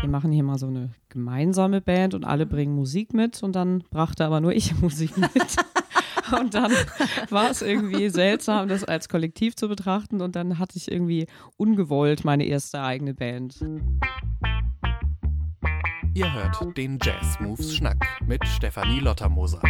[0.00, 3.84] wir machen hier mal so eine gemeinsame Band und alle bringen Musik mit und dann
[3.90, 5.32] brachte aber nur ich Musik mit.
[6.38, 6.72] Und dann
[7.30, 10.20] war es irgendwie seltsam, das als Kollektiv zu betrachten.
[10.20, 11.26] Und dann hatte ich irgendwie
[11.56, 13.64] ungewollt meine erste eigene Band.
[16.14, 17.96] Ihr hört den Jazz Moves Schnack
[18.26, 19.62] mit Stefanie Lottermoser.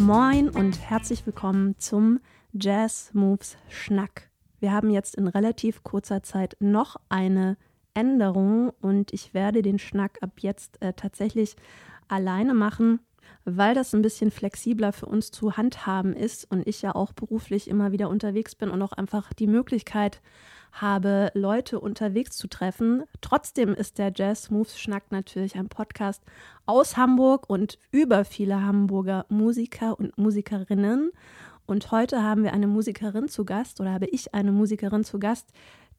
[0.00, 2.20] Moin und herzlich willkommen zum
[2.54, 4.30] Jazz Moves Schnack.
[4.58, 7.58] Wir haben jetzt in relativ kurzer Zeit noch eine
[7.92, 11.54] Änderung und ich werde den Schnack ab jetzt äh, tatsächlich
[12.08, 13.00] alleine machen,
[13.56, 17.68] weil das ein bisschen flexibler für uns zu handhaben ist und ich ja auch beruflich
[17.68, 20.20] immer wieder unterwegs bin und auch einfach die Möglichkeit
[20.72, 23.04] habe, Leute unterwegs zu treffen.
[23.20, 26.22] Trotzdem ist der Jazz Moves Schnack natürlich ein Podcast
[26.66, 31.10] aus Hamburg und über viele Hamburger Musiker und Musikerinnen.
[31.66, 35.52] Und heute haben wir eine Musikerin zu Gast oder habe ich eine Musikerin zu Gast,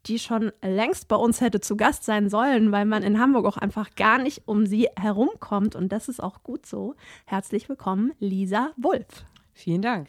[0.05, 3.57] die schon längst bei uns hätte zu Gast sein sollen, weil man in Hamburg auch
[3.57, 5.75] einfach gar nicht um sie herumkommt.
[5.75, 6.95] Und das ist auch gut so.
[7.25, 9.25] Herzlich willkommen, Lisa Wulff.
[9.53, 10.07] Vielen Dank.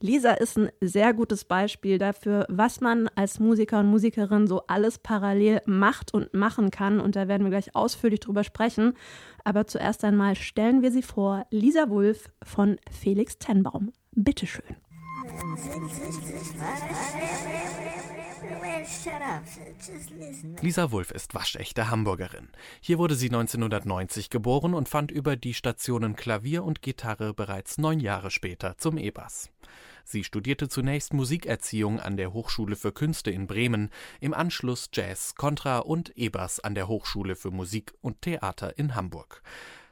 [0.00, 4.98] Lisa ist ein sehr gutes Beispiel dafür, was man als Musiker und Musikerin so alles
[4.98, 7.00] parallel macht und machen kann.
[7.00, 8.92] Und da werden wir gleich ausführlich drüber sprechen.
[9.44, 13.92] Aber zuerst einmal stellen wir sie vor, Lisa Wulff von Felix Tenbaum.
[14.12, 14.76] Bitteschön.
[20.60, 22.48] Lisa Wulff ist waschechte Hamburgerin.
[22.80, 28.00] Hier wurde sie 1990 geboren und fand über die Stationen Klavier und Gitarre bereits neun
[28.00, 29.50] Jahre später zum E-Bass.
[30.04, 33.90] Sie studierte zunächst Musikerziehung an der Hochschule für Künste in Bremen,
[34.20, 39.42] im Anschluss Jazz, Kontra und E-Bass an der Hochschule für Musik und Theater in Hamburg.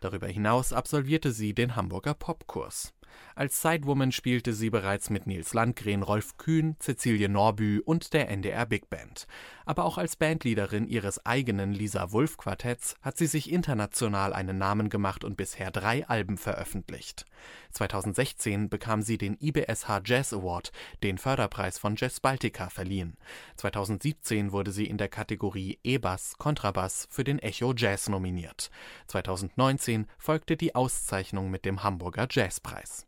[0.01, 2.93] Darüber hinaus absolvierte sie den Hamburger Popkurs.
[3.35, 8.67] Als Sidewoman spielte sie bereits mit Nils Landgren, Rolf Kühn, Cäcilie Norbü und der NDR
[8.67, 9.27] Big Band.
[9.65, 14.89] Aber auch als Bandleaderin ihres eigenen Lisa Wulff Quartetts hat sie sich international einen Namen
[14.89, 17.25] gemacht und bisher drei Alben veröffentlicht.
[17.71, 20.73] 2016 bekam sie den IBSH Jazz Award,
[21.03, 23.17] den Förderpreis von Jazz Baltica, verliehen.
[23.57, 28.71] 2017 wurde sie in der Kategorie E-Bass Kontrabass für den Echo Jazz nominiert.
[29.07, 33.02] 2019 folgte die Auszeichnung mit dem Hamburger Jazzpreis.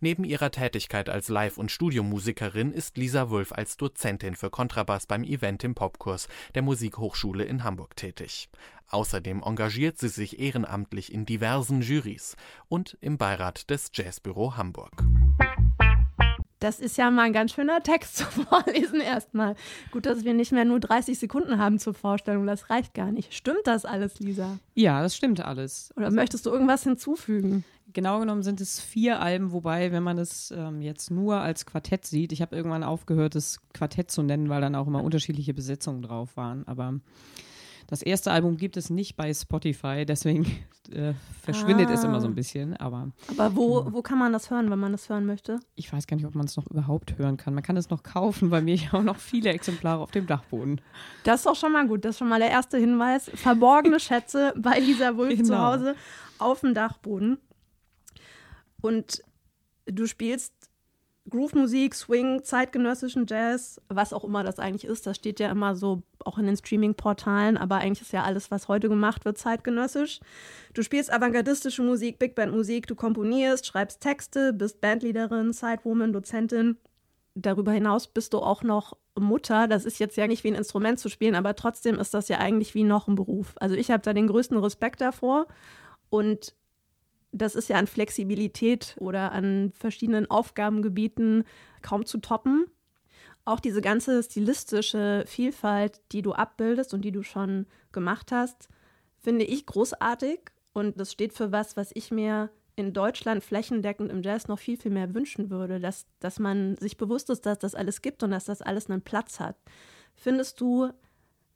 [0.00, 5.24] Neben ihrer Tätigkeit als Live- und Studiomusikerin ist Lisa Wulff als Dozentin für Kontrabass beim
[5.24, 8.48] Event im Popkurs der Musikhochschule in Hamburg tätig.
[8.90, 12.36] Außerdem engagiert sie sich ehrenamtlich in diversen Jurys
[12.68, 14.92] und im Beirat des Jazzbüro Hamburg.
[16.60, 19.56] Das ist ja mal ein ganz schöner Text zu vorlesen erstmal.
[19.90, 23.34] Gut, dass wir nicht mehr nur 30 Sekunden haben zur Vorstellung, das reicht gar nicht.
[23.34, 24.58] Stimmt das alles, Lisa?
[24.74, 25.92] Ja, das stimmt alles.
[25.96, 27.64] Oder möchtest du irgendwas hinzufügen?
[27.96, 32.04] Genau genommen sind es vier Alben, wobei, wenn man es ähm, jetzt nur als Quartett
[32.04, 36.02] sieht, ich habe irgendwann aufgehört, es Quartett zu nennen, weil dann auch immer unterschiedliche Besetzungen
[36.02, 36.68] drauf waren.
[36.68, 37.00] Aber
[37.86, 40.44] das erste Album gibt es nicht bei Spotify, deswegen
[40.92, 41.94] äh, verschwindet ah.
[41.94, 42.76] es immer so ein bisschen.
[42.76, 43.92] Aber, aber wo, ja.
[43.94, 45.58] wo kann man das hören, wenn man das hören möchte?
[45.74, 47.54] Ich weiß gar nicht, ob man es noch überhaupt hören kann.
[47.54, 50.82] Man kann es noch kaufen, bei mir ja auch noch viele Exemplare auf dem Dachboden.
[51.24, 52.04] Das ist doch schon mal gut.
[52.04, 53.30] Das ist schon mal der erste Hinweis.
[53.32, 55.48] Verborgene Schätze bei Lisa Wulff genau.
[55.48, 55.94] zu Hause
[56.38, 57.38] auf dem Dachboden.
[58.80, 59.22] Und
[59.86, 60.52] du spielst
[61.28, 65.06] Groove-Musik, Swing, zeitgenössischen Jazz, was auch immer das eigentlich ist.
[65.06, 68.68] Das steht ja immer so auch in den Streaming-Portalen, aber eigentlich ist ja alles, was
[68.68, 70.20] heute gemacht wird, zeitgenössisch.
[70.74, 76.76] Du spielst avantgardistische Musik, Big Band-Musik, du komponierst, schreibst Texte, bist Bandleaderin, Sidewoman, Dozentin.
[77.34, 79.66] Darüber hinaus bist du auch noch Mutter.
[79.66, 82.38] Das ist jetzt ja nicht wie ein Instrument zu spielen, aber trotzdem ist das ja
[82.38, 83.54] eigentlich wie noch ein Beruf.
[83.56, 85.46] Also ich habe da den größten Respekt davor
[86.08, 86.54] und
[87.38, 91.44] das ist ja an Flexibilität oder an verschiedenen Aufgabengebieten
[91.82, 92.66] kaum zu toppen.
[93.44, 98.68] Auch diese ganze stilistische Vielfalt, die du abbildest und die du schon gemacht hast,
[99.18, 100.40] finde ich großartig.
[100.72, 104.76] Und das steht für was, was ich mir in Deutschland flächendeckend im Jazz noch viel,
[104.76, 108.30] viel mehr wünschen würde, dass, dass man sich bewusst ist, dass das alles gibt und
[108.30, 109.56] dass das alles einen Platz hat.
[110.14, 110.90] Findest du,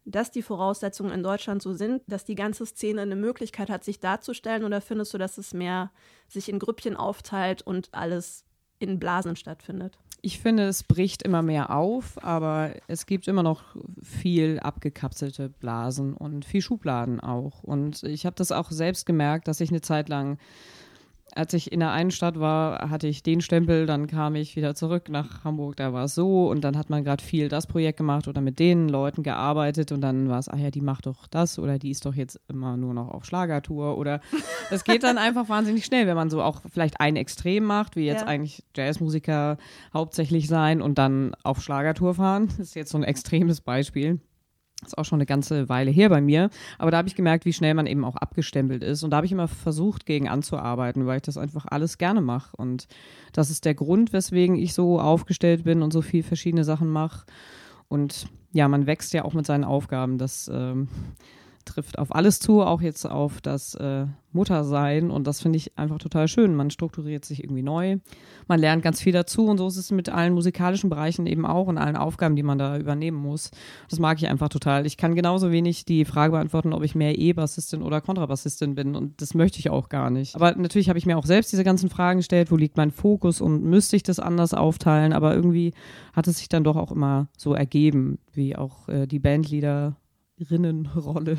[0.05, 3.99] dass die Voraussetzungen in Deutschland so sind, dass die ganze Szene eine Möglichkeit hat, sich
[3.99, 4.63] darzustellen?
[4.63, 5.91] Oder findest du, dass es mehr
[6.27, 8.45] sich in Grüppchen aufteilt und alles
[8.79, 9.97] in Blasen stattfindet?
[10.23, 16.13] Ich finde, es bricht immer mehr auf, aber es gibt immer noch viel abgekapselte Blasen
[16.13, 17.63] und viel Schubladen auch.
[17.63, 20.37] Und ich habe das auch selbst gemerkt, dass ich eine Zeit lang
[21.35, 24.75] als ich in der einen Stadt war, hatte ich den Stempel, dann kam ich wieder
[24.75, 27.97] zurück nach Hamburg, da war es so und dann hat man gerade viel das Projekt
[27.97, 31.27] gemacht oder mit den Leuten gearbeitet und dann war es, ach ja, die macht doch
[31.27, 34.21] das oder die ist doch jetzt immer nur noch auf Schlagertour oder
[34.71, 38.05] es geht dann einfach wahnsinnig schnell, wenn man so auch vielleicht ein Extrem macht, wie
[38.05, 38.27] jetzt ja.
[38.27, 39.57] eigentlich Jazzmusiker
[39.93, 42.49] hauptsächlich sein und dann auf Schlagertour fahren.
[42.61, 44.19] Das ist jetzt so ein extremes Beispiel.
[44.83, 46.49] Ist auch schon eine ganze Weile her bei mir.
[46.79, 49.03] Aber da habe ich gemerkt, wie schnell man eben auch abgestempelt ist.
[49.03, 52.55] Und da habe ich immer versucht, gegen anzuarbeiten, weil ich das einfach alles gerne mache.
[52.57, 52.87] Und
[53.33, 57.25] das ist der Grund, weswegen ich so aufgestellt bin und so viel verschiedene Sachen mache.
[57.89, 60.17] Und ja, man wächst ja auch mit seinen Aufgaben.
[60.17, 60.87] Das ähm,
[61.65, 65.11] trifft auf alles zu, auch jetzt auf das äh, Muttersein.
[65.11, 66.55] Und das finde ich einfach total schön.
[66.55, 67.97] Man strukturiert sich irgendwie neu.
[68.47, 69.45] Man lernt ganz viel dazu.
[69.45, 72.57] Und so ist es mit allen musikalischen Bereichen eben auch und allen Aufgaben, die man
[72.57, 73.51] da übernehmen muss.
[73.89, 74.85] Das mag ich einfach total.
[74.85, 78.95] Ich kann genauso wenig die Frage beantworten, ob ich mehr E-Bassistin oder Kontrabassistin bin.
[78.95, 80.35] Und das möchte ich auch gar nicht.
[80.35, 82.51] Aber natürlich habe ich mir auch selbst diese ganzen Fragen gestellt.
[82.51, 85.13] Wo liegt mein Fokus und müsste ich das anders aufteilen?
[85.13, 85.73] Aber irgendwie
[86.13, 89.95] hat es sich dann doch auch immer so ergeben, wie auch äh, die Bandleader
[90.49, 91.37] Rinnenrolle,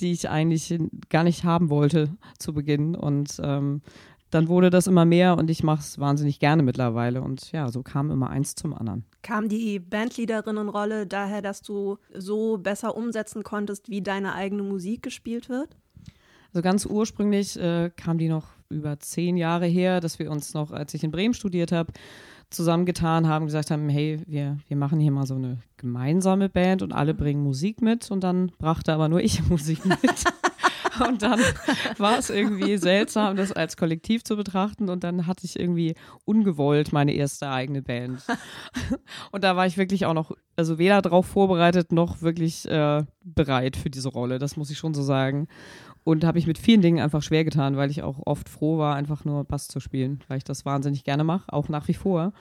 [0.00, 0.78] die ich eigentlich
[1.08, 2.94] gar nicht haben wollte zu Beginn.
[2.94, 3.82] Und ähm,
[4.30, 7.22] dann wurde das immer mehr und ich mache es wahnsinnig gerne mittlerweile.
[7.22, 9.04] Und ja, so kam immer eins zum anderen.
[9.22, 15.48] Kam die Bandleaderinnenrolle daher, dass du so besser umsetzen konntest, wie deine eigene Musik gespielt
[15.48, 15.76] wird?
[16.52, 20.72] Also ganz ursprünglich äh, kam die noch über zehn Jahre her, dass wir uns noch,
[20.72, 21.92] als ich in Bremen studiert habe,
[22.50, 26.92] zusammengetan haben, gesagt haben, hey, wir, wir machen hier mal so eine gemeinsame Band und
[26.92, 30.24] alle bringen Musik mit und dann brachte aber nur ich Musik mit.
[31.06, 31.40] und dann
[31.98, 36.92] war es irgendwie seltsam, das als Kollektiv zu betrachten und dann hatte ich irgendwie ungewollt
[36.92, 38.22] meine erste eigene Band.
[39.30, 43.76] und da war ich wirklich auch noch, also weder darauf vorbereitet noch wirklich äh, bereit
[43.76, 45.48] für diese Rolle, das muss ich schon so sagen.
[46.08, 48.96] Und habe ich mit vielen Dingen einfach schwer getan, weil ich auch oft froh war,
[48.96, 52.32] einfach nur Bass zu spielen, weil ich das wahnsinnig gerne mache, auch nach wie vor.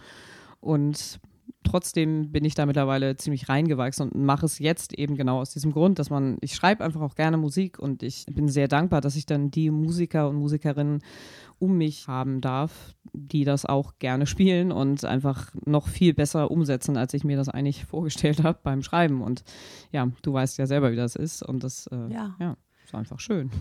[0.61, 1.19] Und
[1.65, 5.73] trotzdem bin ich da mittlerweile ziemlich reingewachsen und mache es jetzt eben genau aus diesem
[5.73, 9.17] Grund, dass man, ich schreibe einfach auch gerne Musik und ich bin sehr dankbar, dass
[9.17, 10.99] ich dann die Musiker und Musikerinnen
[11.59, 16.95] um mich haben darf, die das auch gerne spielen und einfach noch viel besser umsetzen,
[16.95, 19.21] als ich mir das eigentlich vorgestellt habe beim Schreiben.
[19.21, 19.43] Und
[19.91, 22.33] ja, du weißt ja selber, wie das ist und das äh, ja.
[22.39, 22.55] ja.
[22.88, 23.51] Ist einfach schön.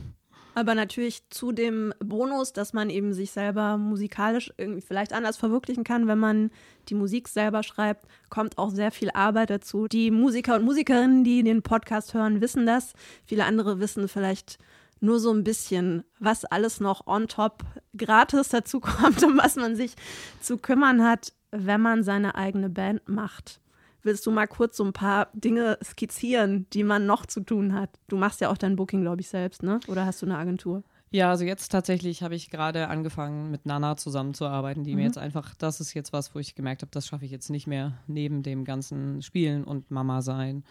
[0.55, 5.83] Aber natürlich zu dem Bonus, dass man eben sich selber musikalisch irgendwie vielleicht anders verwirklichen
[5.83, 6.51] kann, wenn man
[6.89, 9.89] die Musik selber schreibt, kommt auch sehr viel Arbeit dazu.
[9.89, 12.93] Die Musiker und Musikerinnen, die den Podcast hören, wissen das.
[13.27, 14.59] Viele andere wissen vielleicht
[15.01, 17.65] nur so ein bisschen, was alles noch on top
[17.97, 19.97] gratis dazu kommt, um was man sich
[20.41, 23.61] zu kümmern hat, wenn man seine eigene Band macht.
[24.07, 27.91] Willst du mal kurz so ein paar Dinge skizzieren, die man noch zu tun hat?
[28.07, 29.81] Du machst ja auch dein Booking, glaube ich, selbst, ne?
[29.89, 30.85] Oder hast du eine Agentur?
[31.11, 34.99] Ja, also jetzt tatsächlich habe ich gerade angefangen, mit Nana zusammenzuarbeiten, die mhm.
[34.99, 37.51] mir jetzt einfach, das ist jetzt was, wo ich gemerkt habe, das schaffe ich jetzt
[37.51, 40.63] nicht mehr neben dem ganzen Spielen und Mama sein.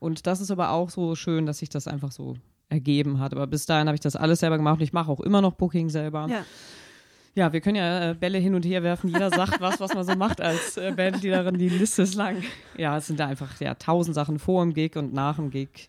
[0.00, 2.34] Und das ist aber auch so schön, dass sich das einfach so
[2.70, 3.32] ergeben hat.
[3.34, 5.54] Aber bis dahin habe ich das alles selber gemacht und ich mache auch immer noch
[5.54, 6.26] Booking selber.
[6.28, 6.44] Ja.
[7.34, 9.08] Ja, wir können ja äh, Bälle hin und her werfen.
[9.08, 11.58] Jeder sagt was, was man so macht als äh, Bandleaderin.
[11.58, 12.42] Die Liste ist lang.
[12.76, 15.88] Ja, es sind da einfach ja, tausend Sachen vor dem Gig und nach dem Gig.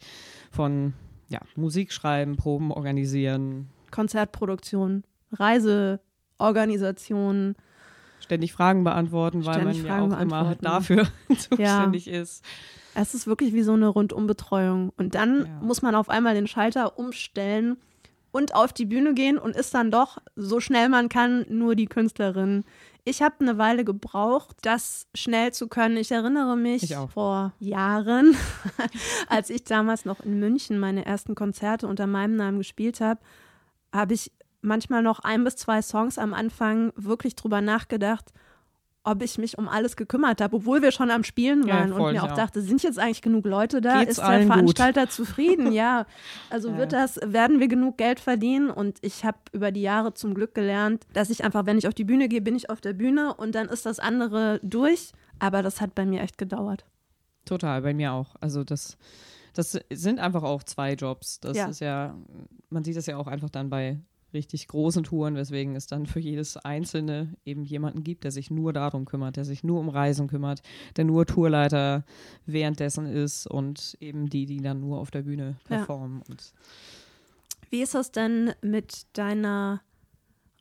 [0.52, 0.94] Von
[1.30, 3.70] ja, Musik schreiben, Proben organisieren.
[3.90, 7.56] Konzertproduktion, Reiseorganisation.
[8.20, 12.22] Ständig Fragen beantworten, weil man ja auch immer dafür zuständig ja.
[12.22, 12.46] ist.
[12.94, 14.92] Es ist wirklich wie so eine Rundumbetreuung.
[14.98, 15.48] Und dann ja.
[15.62, 17.78] muss man auf einmal den Schalter umstellen
[18.31, 21.86] und auf die Bühne gehen und ist dann doch, so schnell man kann, nur die
[21.86, 22.63] Künstlerin.
[23.04, 25.98] Ich habe eine Weile gebraucht, das schnell zu können.
[25.98, 28.36] Ich erinnere mich ich vor Jahren,
[29.27, 33.20] als ich damals noch in München meine ersten Konzerte unter meinem Namen gespielt habe,
[33.94, 38.32] habe ich manchmal noch ein bis zwei Songs am Anfang wirklich drüber nachgedacht,
[39.03, 42.10] ob ich mich um alles gekümmert habe, obwohl wir schon am Spielen waren ja, voll,
[42.10, 42.36] und mir auch ja.
[42.36, 44.00] dachte, sind jetzt eigentlich genug Leute da?
[44.00, 45.12] Geht's ist der Veranstalter gut?
[45.12, 45.72] zufrieden?
[45.81, 46.05] Ja.
[46.50, 46.77] Also ja.
[46.77, 48.70] wird das, werden wir genug Geld verdienen?
[48.70, 51.93] Und ich habe über die Jahre zum Glück gelernt, dass ich einfach, wenn ich auf
[51.93, 55.13] die Bühne gehe, bin ich auf der Bühne und dann ist das andere durch.
[55.39, 56.86] Aber das hat bei mir echt gedauert.
[57.46, 58.36] Total, bei mir auch.
[58.41, 58.98] Also das,
[59.53, 61.39] das sind einfach auch zwei Jobs.
[61.39, 62.15] Das ist ja,
[62.70, 64.00] man sieht das ja auch einfach dann bei
[64.34, 68.74] richtig großen Touren, weswegen es dann für jedes einzelne eben jemanden gibt, der sich nur
[68.74, 70.62] darum kümmert, der sich nur um Reisen kümmert,
[70.98, 72.04] der nur Tourleiter
[72.46, 76.24] währenddessen ist und eben die, die dann nur auf der Bühne performen.
[76.28, 76.36] Ja.
[77.70, 79.82] Wie ist das denn mit deiner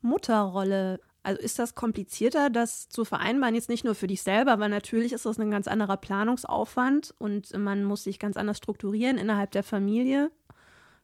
[0.01, 0.99] Mutterrolle?
[1.23, 5.13] Also ist das komplizierter, das zu vereinbaren, jetzt nicht nur für dich selber, weil natürlich
[5.13, 9.63] ist das ein ganz anderer Planungsaufwand und man muss sich ganz anders strukturieren innerhalb der
[9.63, 10.31] Familie.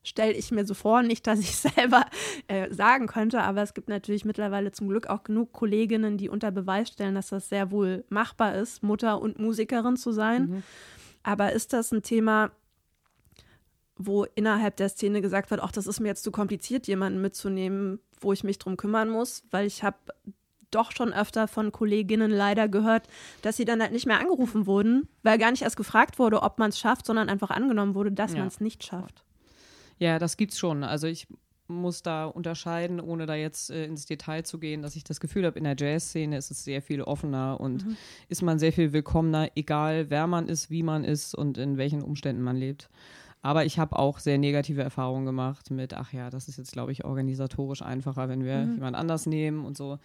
[0.07, 2.05] Stelle ich mir so vor, nicht, dass ich selber
[2.47, 6.51] äh, sagen könnte, aber es gibt natürlich mittlerweile zum Glück auch genug Kolleginnen, die unter
[6.51, 10.47] Beweis stellen, dass das sehr wohl machbar ist, Mutter und Musikerin zu sein.
[10.47, 10.63] Mhm.
[11.23, 12.51] Aber ist das ein Thema,
[13.97, 17.99] wo innerhalb der Szene gesagt wird, ach, das ist mir jetzt zu kompliziert, jemanden mitzunehmen,
[18.21, 19.97] wo ich mich drum kümmern muss, weil ich habe
[20.71, 23.07] doch schon öfter von Kolleginnen leider gehört,
[23.41, 26.59] dass sie dann halt nicht mehr angerufen wurden, weil gar nicht erst gefragt wurde, ob
[26.59, 28.39] man es schafft, sondern einfach angenommen wurde, dass ja.
[28.39, 29.23] man es nicht schafft.
[29.99, 30.83] Ja, das gibt's schon.
[30.83, 31.27] Also ich
[31.67, 35.45] muss da unterscheiden, ohne da jetzt äh, ins Detail zu gehen, dass ich das Gefühl
[35.45, 37.97] habe, in der Jazzszene ist es sehr viel offener und mhm.
[38.29, 42.01] ist man sehr viel willkommener, egal wer man ist, wie man ist und in welchen
[42.01, 42.89] Umständen man lebt.
[43.41, 46.91] Aber ich habe auch sehr negative Erfahrungen gemacht mit, ach ja, das ist jetzt, glaube
[46.91, 48.75] ich, organisatorisch einfacher, wenn wir mhm.
[48.75, 49.99] jemand anders nehmen und so.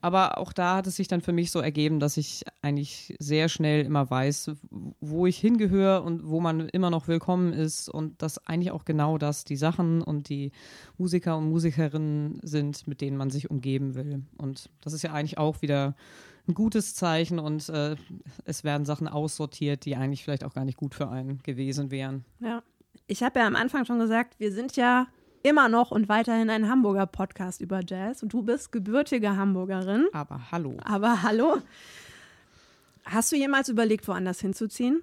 [0.00, 3.48] Aber auch da hat es sich dann für mich so ergeben, dass ich eigentlich sehr
[3.48, 4.52] schnell immer weiß,
[5.00, 9.18] wo ich hingehöre und wo man immer noch willkommen ist und dass eigentlich auch genau
[9.18, 10.52] das die Sachen und die
[10.98, 14.22] Musiker und Musikerinnen sind, mit denen man sich umgeben will.
[14.36, 15.96] Und das ist ja eigentlich auch wieder
[16.46, 17.96] ein gutes Zeichen und äh,
[18.44, 22.24] es werden Sachen aussortiert, die eigentlich vielleicht auch gar nicht gut für einen gewesen wären.
[22.40, 22.62] Ja.
[23.08, 25.06] Ich habe ja am Anfang schon gesagt, wir sind ja
[25.46, 30.06] immer noch und weiterhin ein Hamburger Podcast über Jazz und du bist gebürtige Hamburgerin.
[30.12, 30.76] Aber hallo.
[30.82, 31.58] Aber hallo.
[33.04, 35.02] Hast du jemals überlegt, woanders hinzuziehen?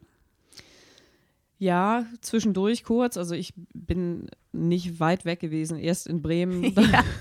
[1.63, 3.15] Ja, zwischendurch kurz.
[3.15, 6.73] Also ich bin nicht weit weg gewesen, erst in Bremen.
[6.91, 7.03] Ja.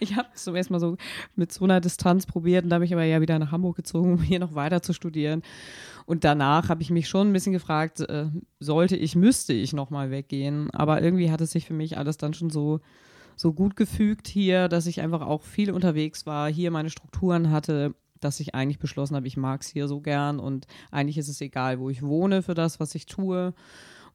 [0.00, 0.96] Ich habe es zum ersten Mal so
[1.34, 4.12] mit so einer Distanz probiert und da habe ich aber ja wieder nach Hamburg gezogen,
[4.12, 5.42] um hier noch weiter zu studieren.
[6.06, 8.26] Und danach habe ich mich schon ein bisschen gefragt, äh,
[8.60, 10.70] sollte ich, müsste ich nochmal weggehen.
[10.70, 12.78] Aber irgendwie hat es sich für mich alles dann schon so,
[13.34, 17.92] so gut gefügt hier, dass ich einfach auch viel unterwegs war, hier meine Strukturen hatte,
[18.20, 21.40] dass ich eigentlich beschlossen habe, ich mag es hier so gern und eigentlich ist es
[21.40, 23.54] egal, wo ich wohne für das, was ich tue.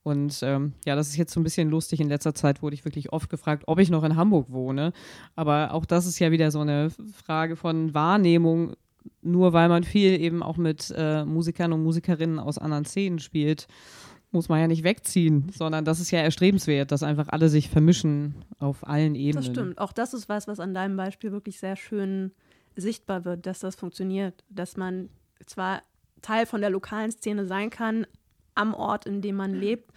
[0.04, 2.02] Und ähm, ja, das ist jetzt so ein bisschen lustig.
[2.02, 4.92] In letzter Zeit wurde ich wirklich oft gefragt, ob ich noch in Hamburg wohne.
[5.36, 8.74] Aber auch das ist ja wieder so eine Frage von Wahrnehmung.
[9.22, 13.68] Nur weil man viel eben auch mit äh, Musikern und Musikerinnen aus anderen Szenen spielt,
[14.34, 18.36] muss man ja nicht wegziehen, sondern das ist ja erstrebenswert, dass einfach alle sich vermischen
[18.60, 19.46] auf allen Ebenen.
[19.46, 19.78] Das stimmt.
[19.78, 22.32] Auch das ist was, was an deinem Beispiel wirklich sehr schön
[22.75, 25.10] sichtbar wird, dass das funktioniert, dass man
[25.46, 25.84] zwar
[26.22, 28.08] Teil von der lokalen Szene sein kann,
[28.56, 29.92] am Ort, in dem man lebt,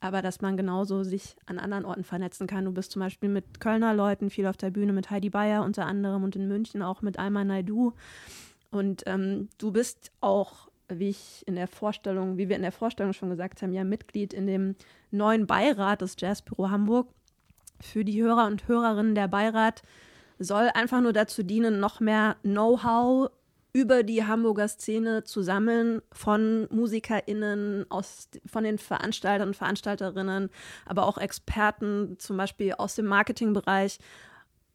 [0.00, 2.64] aber dass man genauso sich an anderen Orten vernetzen kann.
[2.64, 5.86] Du bist zum Beispiel mit Kölner Leuten viel auf der Bühne, mit Heidi Bayer unter
[5.86, 7.92] anderem und in München auch mit Alma Naidu.
[8.70, 13.12] Und ähm, du bist auch, wie ich in der Vorstellung, wie wir in der Vorstellung
[13.12, 14.74] schon gesagt haben, ja Mitglied in dem
[15.10, 17.08] neuen Beirat des Jazzbüro Hamburg.
[17.80, 19.82] Für die Hörer und Hörerinnen der Beirat
[20.44, 23.30] soll einfach nur dazu dienen, noch mehr Know-how
[23.72, 30.50] über die Hamburger Szene zu sammeln von MusikerInnen, aus, von den Veranstaltern und Veranstalterinnen,
[30.84, 33.98] aber auch Experten, zum Beispiel aus dem Marketingbereich,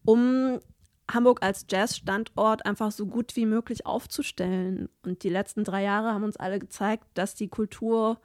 [0.03, 0.59] um
[1.09, 4.89] Hamburg als Jazz-Standort einfach so gut wie möglich aufzustellen.
[5.03, 8.19] Und die letzten drei Jahre haben uns alle gezeigt, dass die Kultur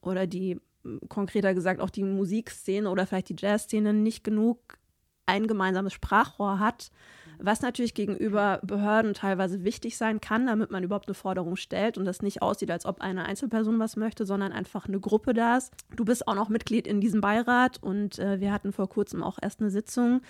[0.00, 0.60] oder die,
[1.08, 4.78] konkreter gesagt, auch die Musikszene oder vielleicht die Jazzszene nicht genug
[5.32, 6.90] ein gemeinsames Sprachrohr hat,
[7.38, 12.04] was natürlich gegenüber Behörden teilweise wichtig sein kann, damit man überhaupt eine Forderung stellt und
[12.04, 15.72] das nicht aussieht, als ob eine Einzelperson was möchte, sondern einfach eine Gruppe da ist.
[15.96, 19.38] Du bist auch noch Mitglied in diesem Beirat und äh, wir hatten vor kurzem auch
[19.40, 20.20] erst eine Sitzung,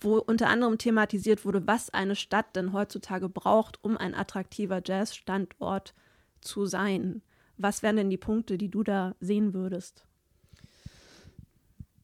[0.00, 5.94] wo unter anderem thematisiert wurde, was eine Stadt denn heutzutage braucht, um ein attraktiver Jazz-Standort
[6.40, 7.22] zu sein.
[7.58, 10.06] Was wären denn die Punkte, die du da sehen würdest?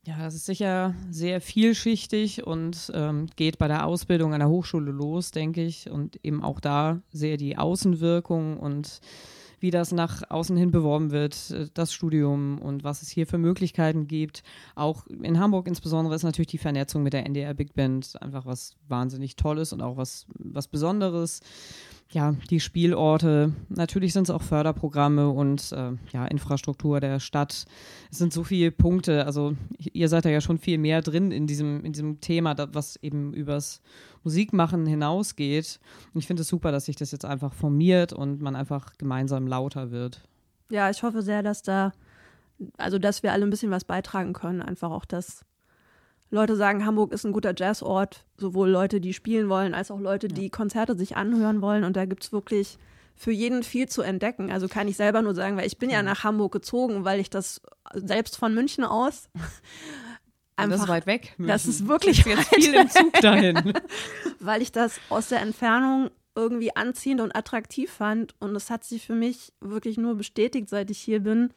[0.05, 4.91] Ja, das ist sicher sehr vielschichtig und ähm, geht bei der Ausbildung an der Hochschule
[4.91, 5.89] los, denke ich.
[5.91, 9.01] Und eben auch da sehr die Außenwirkung und
[9.63, 13.39] wie das nach außen hin beworben wird, äh, das Studium und was es hier für
[13.39, 14.43] Möglichkeiten gibt.
[14.75, 18.75] Auch in Hamburg insbesondere ist natürlich die Vernetzung mit der NDR Big Band einfach was
[18.89, 21.41] wahnsinnig Tolles und auch was, was Besonderes
[22.13, 23.53] ja, die Spielorte.
[23.69, 27.65] Natürlich sind es auch Förderprogramme und äh, ja, Infrastruktur der Stadt.
[28.11, 29.25] Es sind so viele Punkte.
[29.27, 32.97] Also ihr seid da ja schon viel mehr drin in diesem, in diesem Thema, was
[32.97, 33.81] eben übers
[34.25, 35.81] Musikmachen hinausgeht.
[36.15, 39.47] Und ich finde es super, dass sich das jetzt einfach formiert und man einfach gemeinsam
[39.47, 40.23] lauter wird.
[40.71, 41.93] Ja, ich hoffe sehr, dass da,
[42.77, 44.63] also dass wir alle ein bisschen was beitragen können.
[44.63, 45.45] Einfach auch, dass
[46.31, 50.29] Leute sagen, Hamburg ist ein guter Jazzort, sowohl Leute, die spielen wollen, als auch Leute,
[50.29, 51.85] die Konzerte sich anhören wollen.
[51.85, 52.79] Und da gibt es wirklich
[53.15, 54.51] für jeden viel zu entdecken.
[54.51, 57.29] Also kann ich selber nur sagen, weil ich bin ja nach Hamburg gezogen, weil ich
[57.29, 57.61] das
[57.95, 59.29] selbst von München aus
[60.65, 61.35] Einfach, das ist weit weg.
[61.37, 61.53] München.
[61.53, 63.73] Das ist wirklich jetzt viel im Zug dahin.
[64.41, 68.35] Weil ich das aus der Entfernung irgendwie anziehend und attraktiv fand.
[68.41, 71.53] Und es hat sich für mich wirklich nur bestätigt, seit ich hier bin,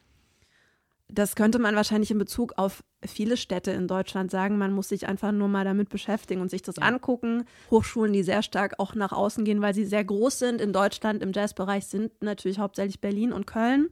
[1.08, 4.58] das könnte man wahrscheinlich in Bezug auf viele Städte in Deutschland sagen.
[4.58, 6.82] Man muss sich einfach nur mal damit beschäftigen und sich das ja.
[6.82, 7.44] angucken.
[7.70, 11.22] Hochschulen, die sehr stark auch nach außen gehen, weil sie sehr groß sind in Deutschland
[11.22, 13.90] im Jazzbereich, sind natürlich hauptsächlich Berlin und Köln.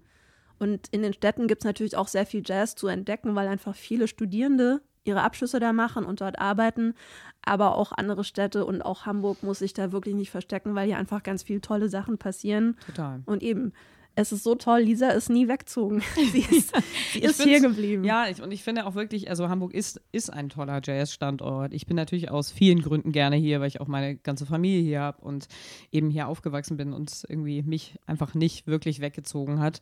[0.58, 3.76] Und in den Städten gibt es natürlich auch sehr viel Jazz zu entdecken, weil einfach
[3.76, 6.94] viele Studierende ihre Abschlüsse da machen und dort arbeiten.
[7.42, 10.98] Aber auch andere Städte und auch Hamburg muss sich da wirklich nicht verstecken, weil hier
[10.98, 12.76] einfach ganz viele tolle Sachen passieren.
[12.86, 13.22] Total.
[13.26, 13.72] Und eben,
[14.16, 16.02] es ist so toll, Lisa ist nie weggezogen.
[16.32, 16.72] Sie ist,
[17.12, 18.04] sie ist hier geblieben.
[18.04, 21.74] Ja, ich, und ich finde auch wirklich, also Hamburg ist, ist ein toller Jazz-Standort.
[21.74, 25.00] Ich bin natürlich aus vielen Gründen gerne hier, weil ich auch meine ganze Familie hier
[25.00, 25.48] habe und
[25.90, 29.80] eben hier aufgewachsen bin und irgendwie mich einfach nicht wirklich weggezogen hat.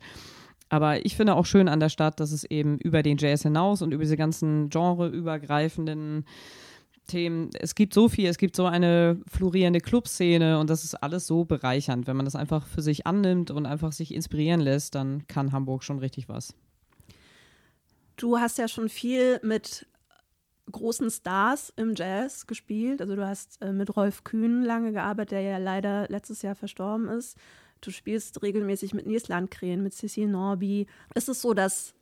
[0.69, 3.81] Aber ich finde auch schön an der Stadt, dass es eben über den Jazz hinaus
[3.81, 6.25] und über diese ganzen genreübergreifenden
[7.07, 11.27] Themen, es gibt so viel, es gibt so eine florierende Clubszene und das ist alles
[11.27, 12.07] so bereichernd.
[12.07, 15.83] Wenn man das einfach für sich annimmt und einfach sich inspirieren lässt, dann kann Hamburg
[15.83, 16.55] schon richtig was.
[18.15, 19.85] Du hast ja schon viel mit
[20.71, 23.01] großen Stars im Jazz gespielt.
[23.01, 27.09] Also du hast äh, mit Rolf Kühn lange gearbeitet, der ja leider letztes Jahr verstorben
[27.09, 27.37] ist.
[27.83, 30.87] Du spielst regelmäßig mit Nils Landgren, mit Cecil Norby.
[31.15, 31.93] Ist es so, dass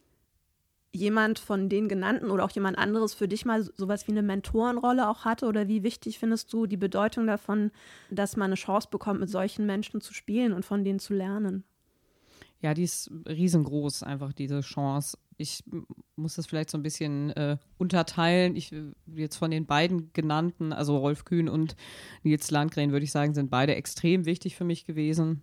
[0.93, 5.09] jemand von den genannten oder auch jemand anderes für dich mal sowas wie eine Mentorenrolle
[5.09, 5.47] auch hatte?
[5.47, 7.71] Oder wie wichtig findest du die Bedeutung davon,
[8.11, 11.63] dass man eine Chance bekommt, mit solchen Menschen zu spielen und von denen zu lernen?
[12.59, 15.17] Ja, die ist riesengroß, einfach diese Chance.
[15.41, 15.63] Ich
[16.15, 18.55] muss das vielleicht so ein bisschen äh, unterteilen.
[18.55, 18.73] Ich
[19.07, 21.75] jetzt von den beiden genannten, also Rolf Kühn und
[22.23, 25.41] Nils Landgren, würde ich sagen, sind beide extrem wichtig für mich gewesen.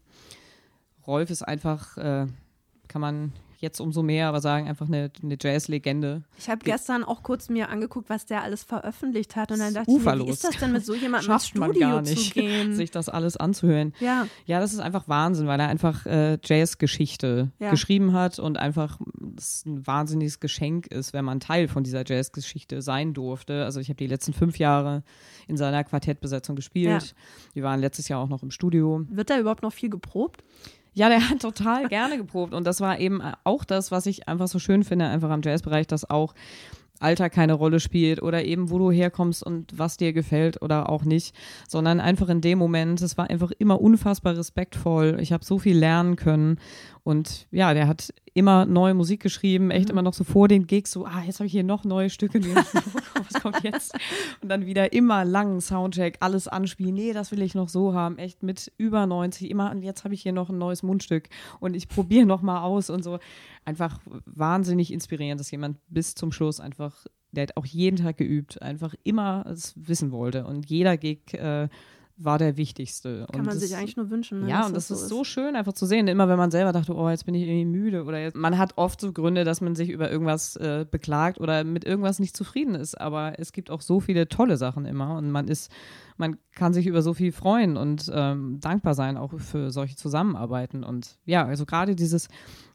[1.06, 2.26] Rolf ist einfach, äh,
[2.86, 6.22] kann man jetzt umso mehr, aber sagen einfach eine, eine Jazz-Legende.
[6.38, 9.90] Ich habe gestern auch kurz mir angeguckt, was der alles veröffentlicht hat und dann dachte
[9.90, 12.74] ich mir, wie ist das denn mit so jemandem ins Studio gar nicht, zu gehen?
[12.74, 13.92] sich das alles anzuhören.
[14.00, 14.26] Ja.
[14.46, 17.70] Ja, das ist einfach Wahnsinn, weil er einfach äh, Jazz-Geschichte ja.
[17.70, 19.00] geschrieben hat und einfach
[19.36, 23.64] es ein wahnsinniges Geschenk ist, wenn man Teil von dieser Jazz-Geschichte sein durfte.
[23.64, 25.02] Also ich habe die letzten fünf Jahre
[25.46, 27.02] in seiner Quartettbesetzung gespielt.
[27.02, 27.54] Ja.
[27.54, 29.04] Wir waren letztes Jahr auch noch im Studio.
[29.08, 30.44] Wird da überhaupt noch viel geprobt?
[30.98, 32.52] Ja, der hat total gerne geprobt.
[32.52, 35.86] Und das war eben auch das, was ich einfach so schön finde, einfach am Jazzbereich,
[35.86, 36.34] dass auch
[37.00, 41.04] Alter keine Rolle spielt oder eben wo du herkommst und was dir gefällt oder auch
[41.04, 41.34] nicht,
[41.68, 45.18] sondern einfach in dem Moment, es war einfach immer unfassbar respektvoll.
[45.20, 46.58] Ich habe so viel lernen können
[47.08, 49.92] und ja, der hat immer neue Musik geschrieben, echt mhm.
[49.92, 52.40] immer noch so vor den Gigs, so, ah, jetzt habe ich hier noch neue Stücke,
[52.54, 53.94] was kommt jetzt?
[54.42, 58.18] Und dann wieder immer langen Soundcheck, alles anspielen, nee, das will ich noch so haben,
[58.18, 61.74] echt mit über 90, immer, und jetzt habe ich hier noch ein neues Mundstück und
[61.74, 63.18] ich probiere noch mal aus und so.
[63.68, 68.62] Einfach wahnsinnig inspirierend, dass jemand bis zum Schluss einfach, der hat auch jeden Tag geübt,
[68.62, 71.68] einfach immer es wissen wollte und jeder Gig äh,
[72.18, 73.26] war der wichtigste.
[73.30, 74.40] Kann und man das, sich eigentlich nur wünschen.
[74.40, 76.08] Ne, ja, und das, das ist so schön einfach zu sehen.
[76.08, 78.76] Immer wenn man selber dachte, oh, jetzt bin ich irgendwie müde oder jetzt, man hat
[78.76, 82.74] oft so Gründe, dass man sich über irgendwas äh, beklagt oder mit irgendwas nicht zufrieden
[82.74, 83.00] ist.
[83.00, 85.70] Aber es gibt auch so viele tolle Sachen immer und man ist,
[86.16, 90.82] man kann sich über so viel freuen und ähm, dankbar sein auch für solche Zusammenarbeiten.
[90.82, 92.28] Und ja, also gerade dieses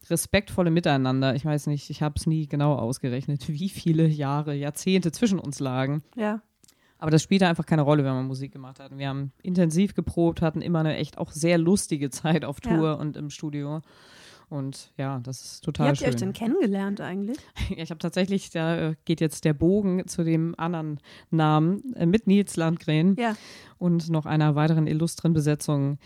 [0.10, 1.36] respektvolle Miteinander.
[1.36, 5.60] Ich weiß nicht, ich habe es nie genau ausgerechnet, wie viele Jahre, Jahrzehnte zwischen uns
[5.60, 6.04] lagen.
[6.16, 6.42] Ja.
[7.00, 8.98] Aber das spielte einfach keine Rolle, wenn man Musik gemacht hat.
[8.98, 12.94] wir haben intensiv geprobt, hatten immer eine echt auch sehr lustige Zeit auf Tour ja.
[12.94, 13.82] und im Studio.
[14.50, 16.08] Und ja, das ist total Wie habt schön.
[16.08, 17.38] ihr euch denn kennengelernt eigentlich?
[17.70, 21.00] Ja, ich habe tatsächlich, da geht jetzt der Bogen zu dem anderen
[21.32, 23.36] Namen äh, mit Nils Landgren ja.
[23.80, 25.98] und noch einer weiteren illustren Besetzung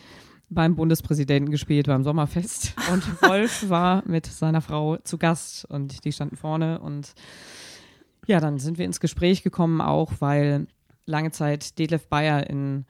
[0.49, 2.73] beim Bundespräsidenten gespielt beim Sommerfest.
[2.91, 7.13] Und Wolf war mit seiner Frau zu Gast und die standen vorne und
[8.27, 10.67] ja, dann sind wir ins Gespräch gekommen, auch weil
[11.05, 12.85] lange Zeit Detlef Bayer in,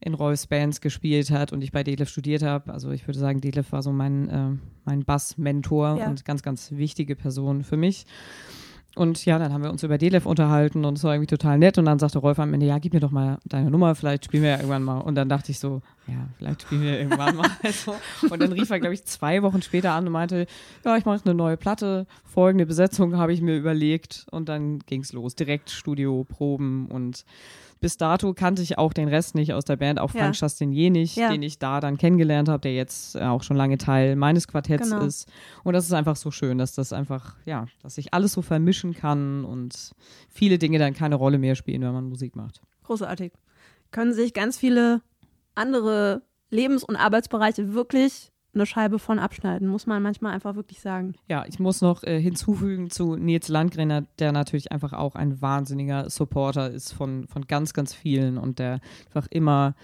[0.00, 2.72] in Rolfs Bands gespielt hat und ich bei Detlef studiert habe.
[2.72, 4.50] Also ich würde sagen, Detlef war so mein, äh,
[4.84, 6.08] mein Bass-Mentor ja.
[6.08, 8.06] und ganz, ganz wichtige Person für mich.
[8.94, 11.78] Und ja, dann haben wir uns über Delef unterhalten und es war irgendwie total nett.
[11.78, 14.42] Und dann sagte Rolf am Ende, ja, gib mir doch mal deine Nummer, vielleicht spielen
[14.42, 14.98] wir ja irgendwann mal.
[14.98, 17.48] Und dann dachte ich so, ja, vielleicht spielen wir irgendwann mal.
[17.62, 17.94] Also,
[18.28, 20.46] und dann rief er, glaube ich, zwei Wochen später an und meinte,
[20.84, 24.26] ja, ich mache eine neue Platte, folgende Besetzung habe ich mir überlegt.
[24.30, 27.24] Und dann ging es los, direkt Studio, Proben und
[27.82, 30.46] bis dato kannte ich auch den Rest nicht aus der Band, auch Frank ja.
[30.46, 31.30] Chastinier nicht, ja.
[31.30, 34.90] den ich da dann kennengelernt habe, der jetzt äh, auch schon lange Teil meines Quartetts
[34.90, 35.04] genau.
[35.04, 35.28] ist.
[35.64, 38.94] Und das ist einfach so schön, dass das einfach, ja, dass sich alles so vermischen
[38.94, 39.92] kann und
[40.30, 42.62] viele Dinge dann keine Rolle mehr spielen, wenn man Musik macht.
[42.84, 43.32] Großartig.
[43.90, 45.02] Können sich ganz viele
[45.56, 51.14] andere Lebens- und Arbeitsbereiche wirklich eine Scheibe von abschneiden, muss man manchmal einfach wirklich sagen.
[51.28, 56.10] Ja, ich muss noch äh, hinzufügen zu Nils Landgrenner, der natürlich einfach auch ein wahnsinniger
[56.10, 59.74] Supporter ist von, von ganz, ganz vielen und der einfach immer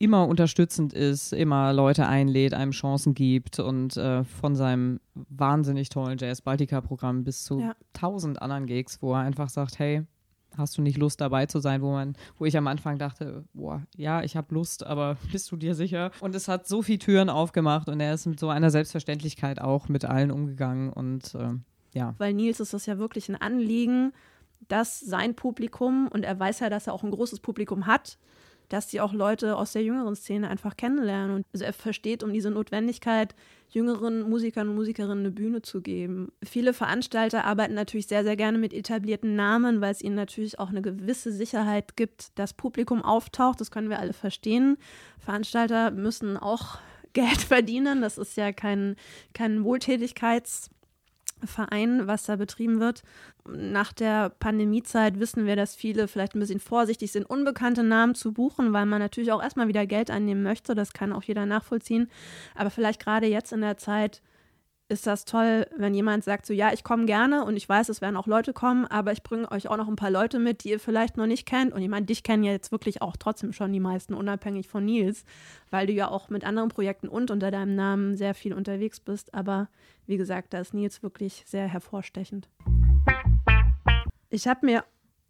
[0.00, 6.16] immer unterstützend ist, immer Leute einlädt, einem Chancen gibt und äh, von seinem wahnsinnig tollen
[6.18, 7.76] Jazz Baltica Programm bis zu ja.
[7.92, 10.06] tausend anderen Gigs, wo er einfach sagt, hey,
[10.56, 13.82] hast du nicht Lust dabei zu sein, wo man, wo ich am Anfang dachte, boah,
[13.96, 16.10] ja, ich habe Lust, aber bist du dir sicher?
[16.20, 19.88] Und es hat so viele Türen aufgemacht und er ist mit so einer Selbstverständlichkeit auch
[19.88, 21.50] mit allen umgegangen und äh,
[21.92, 22.14] ja.
[22.18, 24.12] Weil Nils ist das ja wirklich ein Anliegen,
[24.68, 28.18] dass sein Publikum, und er weiß ja, dass er auch ein großes Publikum hat,
[28.70, 31.36] dass die auch Leute aus der jüngeren Szene einfach kennenlernen.
[31.36, 33.34] Und also er versteht um diese Notwendigkeit,
[33.68, 36.32] jüngeren Musikern und Musikerinnen eine Bühne zu geben.
[36.42, 40.70] Viele Veranstalter arbeiten natürlich sehr, sehr gerne mit etablierten Namen, weil es ihnen natürlich auch
[40.70, 43.60] eine gewisse Sicherheit gibt, dass Publikum auftaucht.
[43.60, 44.78] Das können wir alle verstehen.
[45.18, 46.78] Veranstalter müssen auch
[47.12, 48.00] Geld verdienen.
[48.00, 48.96] Das ist ja kein,
[49.34, 50.70] kein Wohltätigkeits-
[51.44, 53.02] Verein, was da betrieben wird.
[53.46, 58.32] Nach der Pandemiezeit wissen wir, dass viele vielleicht ein bisschen vorsichtig sind, unbekannte Namen zu
[58.32, 60.74] buchen, weil man natürlich auch erstmal wieder Geld einnehmen möchte.
[60.74, 62.10] Das kann auch jeder nachvollziehen.
[62.54, 64.22] Aber vielleicht gerade jetzt in der Zeit
[64.90, 68.00] ist das toll, wenn jemand sagt, so ja, ich komme gerne und ich weiß, es
[68.00, 70.70] werden auch Leute kommen, aber ich bringe euch auch noch ein paar Leute mit, die
[70.70, 71.72] ihr vielleicht noch nicht kennt.
[71.72, 74.84] Und ich meine, dich kennen ja jetzt wirklich auch trotzdem schon die meisten, unabhängig von
[74.84, 75.24] Nils,
[75.70, 79.32] weil du ja auch mit anderen Projekten und unter deinem Namen sehr viel unterwegs bist.
[79.32, 79.68] Aber
[80.06, 82.48] wie gesagt, da ist Nils wirklich sehr hervorstechend.
[84.28, 84.84] Ich habe mir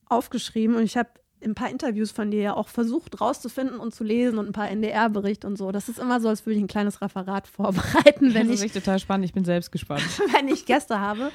[0.07, 1.11] aufgeschrieben und ich habe
[1.43, 4.71] ein paar Interviews von dir ja auch versucht rauszufinden und zu lesen und ein paar
[4.71, 5.73] NDR-Berichte und so.
[5.73, 8.73] Das ist immer so, als würde ich ein kleines Referat vorbereiten, wenn das ist ich
[8.73, 9.25] total spannend.
[9.25, 10.03] Ich bin selbst gespannt,
[10.35, 11.31] wenn ich Gäste habe.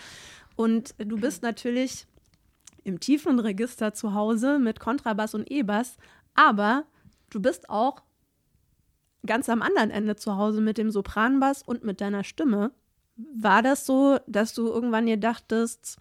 [0.55, 2.05] Und du bist natürlich
[2.83, 5.97] im tiefen Register zu Hause mit Kontrabass und E-Bass,
[6.35, 6.85] aber
[7.31, 8.03] du bist auch
[9.25, 12.71] ganz am anderen Ende zu Hause mit dem Sopranbass und mit deiner Stimme.
[13.15, 15.97] War das so, dass du irgendwann dir dachtest,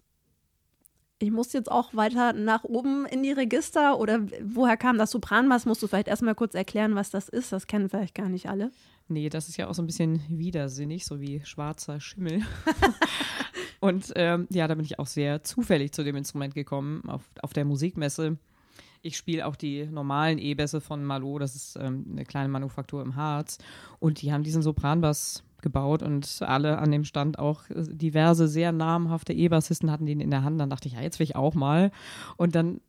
[1.19, 5.65] ich muss jetzt auch weiter nach oben in die Register oder woher kam das Sopranbass?
[5.65, 7.51] Musst du vielleicht erstmal kurz erklären, was das ist?
[7.51, 8.71] Das kennen vielleicht gar nicht alle.
[9.07, 12.41] Nee, das ist ja auch so ein bisschen widersinnig, so wie schwarzer Schimmel.
[13.79, 17.53] und ähm, ja, da bin ich auch sehr zufällig zu dem Instrument gekommen auf, auf
[17.53, 18.37] der Musikmesse.
[19.01, 23.15] Ich spiele auch die normalen E-Bässe von Malo, das ist ähm, eine kleine Manufaktur im
[23.15, 23.59] Harz.
[23.99, 29.33] Und die haben diesen Sopranbass gebaut und alle an dem Stand auch diverse sehr namhafte
[29.33, 30.61] E-Bassisten hatten den in der Hand.
[30.61, 31.91] Dann dachte ich, ja, jetzt will ich auch mal.
[32.37, 32.79] Und dann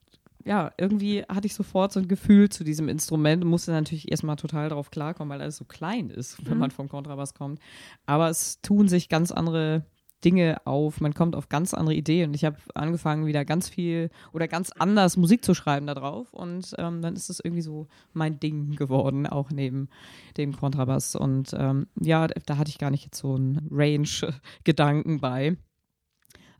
[0.44, 4.36] ja, irgendwie hatte ich sofort so ein Gefühl zu diesem Instrument und musste natürlich erstmal
[4.36, 6.60] total darauf klarkommen, weil alles so klein ist, wenn mhm.
[6.60, 7.58] man vom Kontrabass kommt.
[8.04, 9.84] Aber es tun sich ganz andere
[10.24, 12.30] Dinge auf, man kommt auf ganz andere Ideen.
[12.30, 16.32] Und ich habe angefangen, wieder ganz viel oder ganz anders Musik zu schreiben da drauf.
[16.32, 19.88] Und ähm, dann ist es irgendwie so mein Ding geworden, auch neben
[20.36, 21.14] dem Kontrabass.
[21.14, 25.56] Und ähm, ja, da hatte ich gar nicht jetzt so einen Range-Gedanken bei.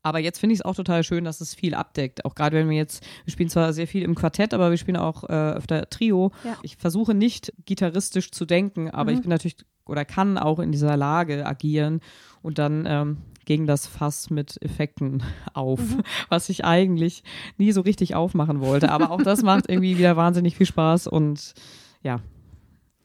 [0.03, 2.25] Aber jetzt finde ich es auch total schön, dass es viel abdeckt.
[2.25, 4.97] Auch gerade wenn wir jetzt, wir spielen zwar sehr viel im Quartett, aber wir spielen
[4.97, 6.31] auch äh, öfter Trio.
[6.45, 6.57] Ja.
[6.63, 9.17] Ich versuche nicht gitarristisch zu denken, aber mhm.
[9.17, 12.01] ich bin natürlich oder kann auch in dieser Lage agieren
[12.43, 15.23] und dann ähm, ging das Fass mit Effekten
[15.55, 16.03] auf, mhm.
[16.29, 17.25] was ich eigentlich
[17.57, 18.91] nie so richtig aufmachen wollte.
[18.93, 21.55] Aber auch das macht irgendwie wieder wahnsinnig viel Spaß und
[22.03, 22.21] ja,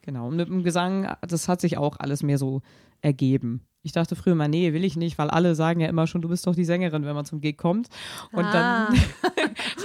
[0.02, 0.28] genau.
[0.28, 2.60] Und mit dem Gesang, das hat sich auch alles mehr so
[3.00, 3.62] ergeben.
[3.82, 6.28] Ich dachte früher mal, nee, will ich nicht, weil alle sagen ja immer schon, du
[6.28, 7.88] bist doch die Sängerin, wenn man zum Gig kommt.
[8.30, 8.88] Und ah.
[8.88, 9.00] dann,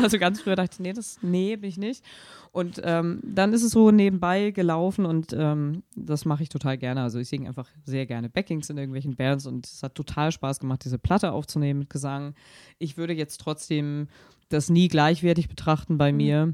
[0.03, 2.03] also ganz früher dachte ich, nee, das, nee, bin ich nicht.
[2.51, 7.01] Und ähm, dann ist es so nebenbei gelaufen und ähm, das mache ich total gerne.
[7.01, 10.60] Also ich singe einfach sehr gerne Backings in irgendwelchen Bands und es hat total Spaß
[10.60, 12.33] gemacht, diese Platte aufzunehmen mit Gesang.
[12.79, 14.07] Ich würde jetzt trotzdem
[14.49, 16.17] das nie gleichwertig betrachten bei mhm.
[16.17, 16.53] mir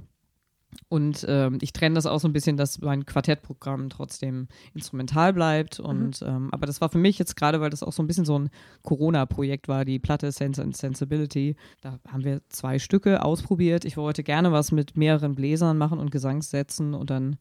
[0.90, 5.80] und ähm, ich trenne das auch so ein bisschen, dass mein Quartettprogramm trotzdem instrumental bleibt.
[5.80, 5.86] Mhm.
[5.86, 6.28] Und mhm.
[6.28, 8.38] ähm, aber das war für mich jetzt gerade, weil das auch so ein bisschen so
[8.38, 8.50] ein
[8.84, 11.56] Corona-Projekt war, die Platte Sense and Sensibility.
[11.82, 13.86] Da haben wir zwei Stücke ausprobiert.
[13.86, 17.38] Ich wollte gerne was mit mehreren Bläsern machen und Gesangssätzen und dann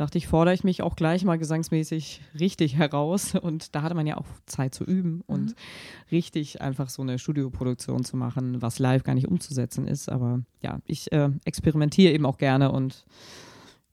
[0.00, 3.34] dachte ich, fordere ich mich auch gleich mal gesangsmäßig richtig heraus.
[3.34, 5.22] Und da hatte man ja auch Zeit zu üben mhm.
[5.26, 5.54] und
[6.10, 10.08] richtig einfach so eine Studioproduktion zu machen, was live gar nicht umzusetzen ist.
[10.10, 13.04] Aber ja, ich äh, experimentiere eben auch gerne und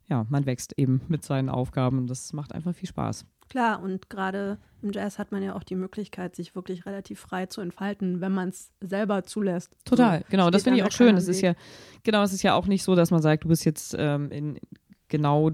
[0.08, 3.26] ja, man wächst eben mit seinen Aufgaben das macht einfach viel Spaß.
[3.50, 7.48] Klar, und gerade im Jazz hat man ja auch die Möglichkeit, sich wirklich relativ frei
[7.48, 9.76] zu entfalten, wenn man es selber zulässt.
[9.84, 11.18] Total, so, genau, das finde ich auch schön.
[11.18, 11.54] Es ist ja,
[12.04, 14.60] genau, es ist ja auch nicht so, dass man sagt, du bist jetzt ähm, in
[15.08, 15.52] genau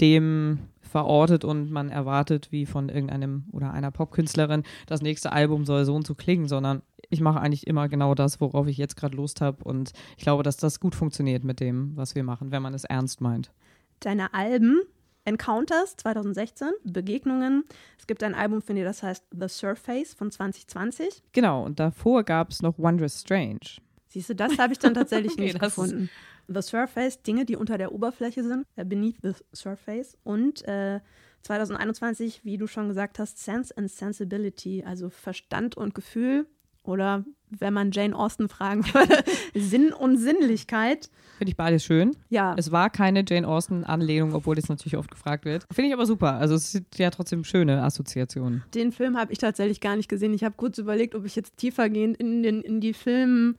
[0.00, 5.84] dem verortet und man erwartet, wie von irgendeinem oder einer Popkünstlerin, das nächste Album soll
[5.84, 9.16] so und so klingen, sondern ich mache eigentlich immer genau das, worauf ich jetzt gerade
[9.16, 12.62] Lust habe und ich glaube, dass das gut funktioniert mit dem, was wir machen, wenn
[12.62, 13.52] man es ernst meint.
[14.00, 14.80] Deine Alben
[15.28, 17.64] Encounters 2016, Begegnungen.
[17.98, 21.22] Es gibt ein Album von dir, das heißt The Surface von 2020.
[21.32, 23.60] Genau, und davor gab es noch Wondrous Strange.
[24.08, 26.08] Siehst du, das habe ich dann tatsächlich okay, nicht gefunden.
[26.48, 30.16] The Surface, Dinge, die unter der Oberfläche sind, äh, Beneath the Surface.
[30.24, 31.00] Und äh,
[31.42, 36.46] 2021, wie du schon gesagt hast, Sense and Sensibility, also Verstand und Gefühl.
[36.84, 39.22] Oder wenn man Jane Austen fragen würde,
[39.54, 41.10] Sinn und Sinnlichkeit.
[41.36, 42.16] Finde ich beides schön.
[42.30, 42.54] Ja.
[42.56, 45.66] Es war keine Jane Austen-Anlehnung, obwohl das natürlich oft gefragt wird.
[45.70, 46.34] Finde ich aber super.
[46.34, 48.64] Also es sind ja trotzdem schöne Assoziationen.
[48.74, 50.32] Den Film habe ich tatsächlich gar nicht gesehen.
[50.32, 53.56] Ich habe kurz überlegt, ob ich jetzt tiefergehend in, den, in die Film.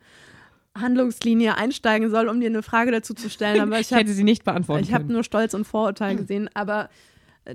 [0.78, 3.60] Handlungslinie einsteigen soll, um dir eine Frage dazu zu stellen.
[3.60, 6.48] Aber ich, ich hätte sie nicht beantworten Ich habe nur Stolz und Vorurteil gesehen.
[6.54, 6.88] Aber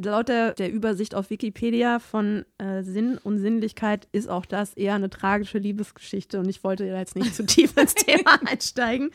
[0.03, 4.95] laut der, der, Übersicht auf Wikipedia von äh, Sinn und Sinnlichkeit ist auch das eher
[4.95, 9.11] eine tragische Liebesgeschichte und ich wollte jetzt nicht zu tief ins Thema einsteigen.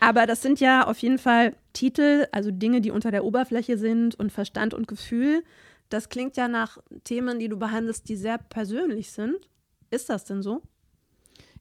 [0.00, 4.14] Aber das sind ja auf jeden Fall Titel, also Dinge, die unter der Oberfläche sind
[4.14, 5.42] und Verstand und Gefühl.
[5.90, 9.36] Das klingt ja nach Themen, die du behandelst, die sehr persönlich sind.
[9.90, 10.62] Ist das denn so?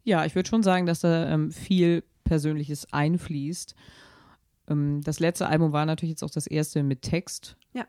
[0.04, 3.76] Ja, ich würde schon sagen, dass da ähm, viel Persönliches einfließt.
[4.68, 7.56] Ähm, das letzte Album war natürlich jetzt auch das erste mit Text.
[7.74, 7.86] Ja.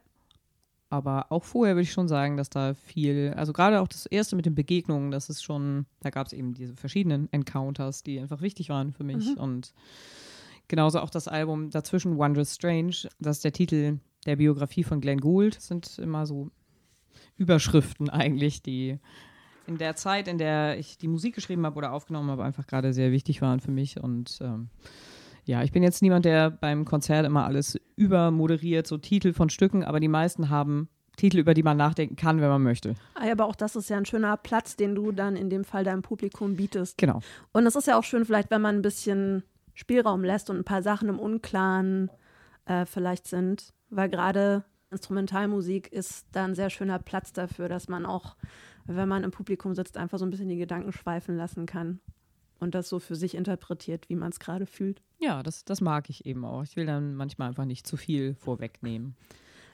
[0.91, 4.37] Aber auch vorher würde ich schon sagen, dass da viel, also gerade auch das erste
[4.37, 8.43] mit den Begegnungen, das ist schon, da gab es eben diese verschiedenen Encounters, die einfach
[8.43, 9.35] wichtig waren für mich.
[9.35, 9.41] Mhm.
[9.41, 9.75] Und
[10.69, 15.21] genauso auch das Album dazwischen, Wondrous Strange, das ist der Titel der Biografie von Glenn
[15.21, 15.57] Gould.
[15.57, 16.51] Das sind immer so
[17.37, 18.99] Überschriften eigentlich, die
[19.67, 22.93] in der Zeit, in der ich die Musik geschrieben habe oder aufgenommen habe, einfach gerade
[22.93, 24.03] sehr wichtig waren für mich.
[24.03, 24.69] Und ähm,
[25.45, 29.85] ja, ich bin jetzt niemand, der beim Konzert immer alles übermoderiert, so Titel von Stücken,
[29.85, 32.95] aber die meisten haben Titel, über die man nachdenken kann, wenn man möchte.
[33.15, 35.85] Ah, aber auch das ist ja ein schöner Platz, den du dann in dem Fall
[35.85, 36.99] deinem Publikum bietest.
[36.99, 37.21] Genau.
[37.53, 40.65] Und es ist ja auch schön, vielleicht, wenn man ein bisschen Spielraum lässt und ein
[40.65, 42.11] paar Sachen im Unklaren
[42.67, 48.07] äh, vielleicht sind, weil gerade Instrumentalmusik ist da ein sehr schöner Platz dafür, dass man
[48.07, 48.37] auch,
[48.87, 52.01] wenn man im Publikum sitzt, einfach so ein bisschen die Gedanken schweifen lassen kann
[52.61, 55.03] und das so für sich interpretiert, wie man es gerade fühlt.
[55.19, 56.63] Ja, das, das mag ich eben auch.
[56.63, 59.17] Ich will dann manchmal einfach nicht zu viel vorwegnehmen.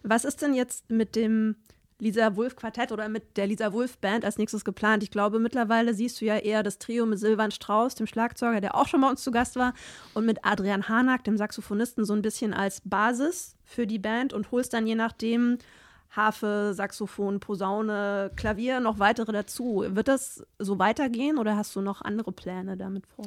[0.03, 1.57] Was ist denn jetzt mit dem
[1.99, 5.03] Lisa Wolf Quartett oder mit der Lisa Wolf Band als nächstes geplant?
[5.03, 8.75] Ich glaube, mittlerweile siehst du ja eher das Trio mit Silvan Strauß, dem Schlagzeuger, der
[8.75, 9.75] auch schon bei uns zu Gast war,
[10.15, 14.51] und mit Adrian Hanack, dem Saxophonisten, so ein bisschen als Basis für die Band und
[14.51, 15.59] holst dann je nachdem
[16.11, 19.85] Harfe, Saxophon, Posaune, Klavier, noch weitere dazu.
[19.87, 23.27] Wird das so weitergehen oder hast du noch andere Pläne damit vor?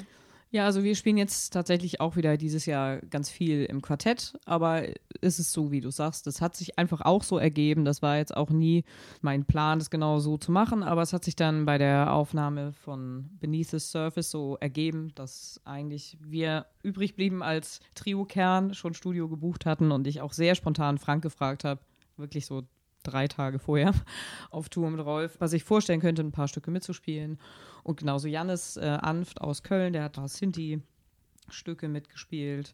[0.54, 4.84] Ja, also wir spielen jetzt tatsächlich auch wieder dieses Jahr ganz viel im Quartett, aber
[5.20, 7.86] ist es so, wie du sagst, das hat sich einfach auch so ergeben.
[7.86, 8.84] Das war jetzt auch nie
[9.22, 12.72] mein Plan, das genau so zu machen, aber es hat sich dann bei der Aufnahme
[12.74, 19.28] von Beneath the Surface so ergeben, dass eigentlich wir übrig blieben als Trio-Kern, schon Studio
[19.28, 21.82] gebucht hatten und ich auch sehr spontan Frank gefragt habe,
[22.18, 22.64] wirklich so
[23.04, 23.94] drei Tage vorher
[24.50, 27.40] auf Tour mit Rolf, was ich vorstellen könnte, ein paar Stücke mitzuspielen.
[27.84, 32.74] Und genauso Jannis äh, Anft aus Köln, der hat da Sinti-Stücke mitgespielt.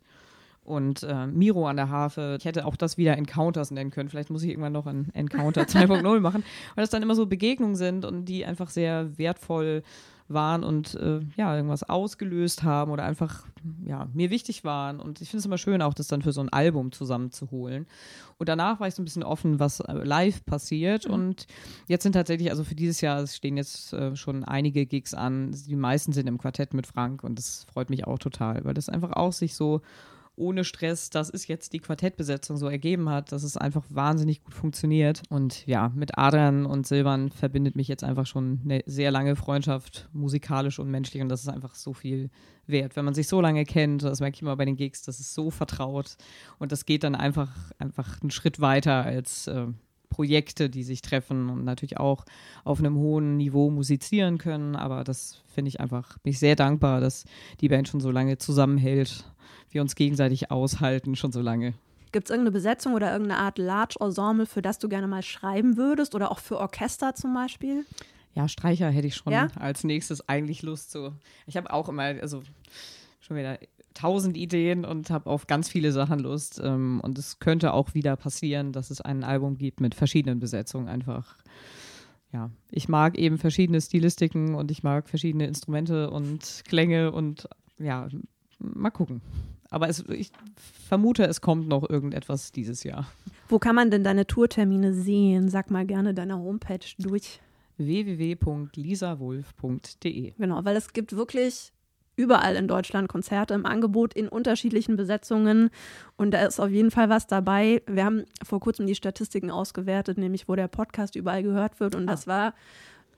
[0.64, 2.38] Und äh, Miro an der Harfe.
[2.40, 4.10] Ich hätte auch das wieder Encounters nennen können.
[4.10, 6.44] Vielleicht muss ich irgendwann noch ein Encounter 2.0 machen,
[6.76, 9.82] weil das dann immer so Begegnungen sind und die einfach sehr wertvoll
[10.30, 13.46] waren und äh, ja, irgendwas ausgelöst haben oder einfach
[13.86, 15.00] ja, mir wichtig waren.
[15.00, 17.88] Und ich finde es immer schön, auch das dann für so ein Album zusammenzuholen.
[18.38, 21.08] Und danach war ich so ein bisschen offen, was äh, live passiert.
[21.08, 21.14] Mhm.
[21.14, 21.48] Und
[21.88, 25.52] jetzt sind tatsächlich, also für dieses Jahr stehen jetzt äh, schon einige Gigs an.
[25.68, 28.90] Die meisten sind im Quartett mit Frank und das freut mich auch total, weil das
[28.90, 29.82] einfach auch sich so
[30.40, 34.54] ohne Stress, das ist jetzt die Quartettbesetzung so ergeben hat, dass es einfach wahnsinnig gut
[34.54, 35.22] funktioniert.
[35.30, 40.10] Und ja, mit Adrian und Silvan verbindet mich jetzt einfach schon eine sehr lange Freundschaft,
[40.14, 41.22] musikalisch und menschlich.
[41.22, 42.30] Und das ist einfach so viel
[42.66, 42.96] wert.
[42.96, 45.34] Wenn man sich so lange kennt, das merke ich immer bei den Gigs, das ist
[45.34, 46.16] so vertraut.
[46.58, 49.48] Und das geht dann einfach, einfach einen Schritt weiter als.
[49.48, 49.68] Äh,
[50.10, 52.26] Projekte, die sich treffen und natürlich auch
[52.64, 54.76] auf einem hohen Niveau musizieren können.
[54.76, 57.26] Aber das finde ich einfach, bin ich sehr dankbar, dass
[57.62, 59.26] die Band schon so lange zusammenhält
[59.72, 61.74] wir uns gegenseitig aushalten, schon so lange.
[62.12, 65.78] Gibt es irgendeine Besetzung oder irgendeine Art Large Ensemble, für das du gerne mal schreiben
[65.78, 67.86] würdest oder auch für Orchester zum Beispiel?
[68.34, 69.48] Ja, Streicher hätte ich schon ja?
[69.56, 71.14] als nächstes eigentlich Lust zu.
[71.46, 72.42] Ich habe auch immer, also
[73.20, 73.60] schon wieder
[74.00, 76.62] tausend Ideen und habe auf ganz viele Sachen Lust.
[76.64, 80.88] Ähm, und es könnte auch wieder passieren, dass es ein Album gibt mit verschiedenen Besetzungen
[80.88, 81.36] einfach.
[82.32, 88.08] Ja, ich mag eben verschiedene Stilistiken und ich mag verschiedene Instrumente und Klänge und ja,
[88.60, 89.22] mal gucken.
[89.72, 90.32] Aber es, ich
[90.88, 93.08] vermute, es kommt noch irgendetwas dieses Jahr.
[93.50, 95.50] Wo kann man denn deine Tourtermine sehen?
[95.50, 97.42] Sag mal gerne deine Homepage durch.
[97.78, 101.74] www.lisawulf.de Genau, weil es gibt wirklich
[102.20, 105.70] überall in Deutschland Konzerte im Angebot in unterschiedlichen Besetzungen
[106.18, 107.82] und da ist auf jeden Fall was dabei.
[107.88, 112.10] Wir haben vor kurzem die Statistiken ausgewertet, nämlich wo der Podcast überall gehört wird und
[112.10, 112.12] ah.
[112.12, 112.54] das war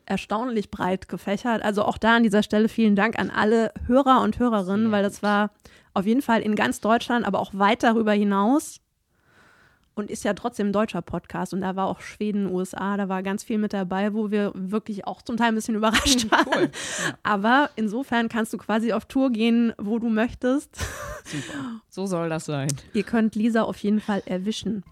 [0.06, 1.64] erstaunlich breit gefächert.
[1.64, 5.24] Also auch da an dieser Stelle vielen Dank an alle Hörer und Hörerinnen, weil das
[5.24, 5.50] war
[5.96, 8.82] auf jeden Fall in ganz Deutschland, aber auch weit darüber hinaus
[10.02, 11.54] und ist ja trotzdem ein deutscher Podcast.
[11.54, 15.06] Und da war auch Schweden, USA, da war ganz viel mit dabei, wo wir wirklich
[15.06, 16.46] auch zum Teil ein bisschen überrascht waren.
[16.48, 16.72] Cool.
[17.06, 17.18] Ja.
[17.24, 20.76] Aber insofern kannst du quasi auf Tour gehen, wo du möchtest.
[21.24, 21.82] Super.
[21.88, 22.68] So soll das sein.
[22.94, 24.84] Ihr könnt Lisa auf jeden Fall erwischen.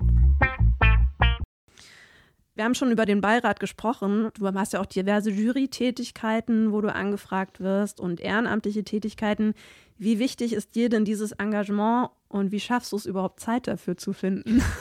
[2.54, 4.30] Wir haben schon über den Beirat gesprochen.
[4.38, 9.54] Du hast ja auch diverse Jury-Tätigkeiten, wo du angefragt wirst und ehrenamtliche Tätigkeiten.
[9.98, 13.98] Wie wichtig ist dir denn dieses Engagement und wie schaffst du es überhaupt Zeit dafür
[13.98, 14.62] zu finden?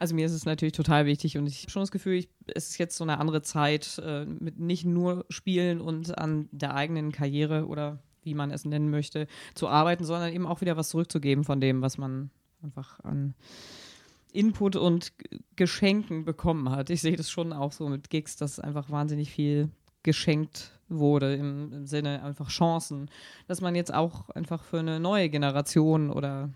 [0.00, 2.70] Also mir ist es natürlich total wichtig und ich habe schon das Gefühl, ich, es
[2.70, 7.12] ist jetzt so eine andere Zeit äh, mit nicht nur Spielen und an der eigenen
[7.12, 11.44] Karriere oder wie man es nennen möchte, zu arbeiten, sondern eben auch wieder was zurückzugeben
[11.44, 13.34] von dem, was man einfach an
[14.32, 15.12] Input und
[15.54, 16.90] Geschenken bekommen hat.
[16.90, 19.70] Ich sehe das schon auch so mit Gigs, dass einfach wahnsinnig viel
[20.06, 23.10] geschenkt wurde im, im, Sinne einfach Chancen,
[23.48, 26.50] dass man jetzt auch einfach für eine neue Generation oder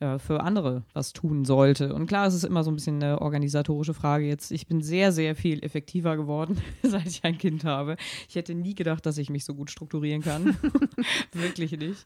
[0.00, 1.94] äh, für andere was tun sollte.
[1.94, 4.50] Und klar, es ist immer so ein bisschen eine organisatorische Frage jetzt.
[4.50, 7.96] Ich bin sehr, sehr viel effektiver geworden, seit ich ein Kind habe.
[8.28, 10.56] Ich hätte nie gedacht, dass ich mich so gut strukturieren kann.
[11.32, 12.04] Wirklich nicht.